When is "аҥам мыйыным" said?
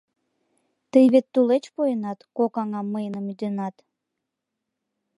2.61-3.25